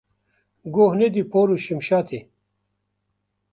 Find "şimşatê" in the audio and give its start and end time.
1.65-2.19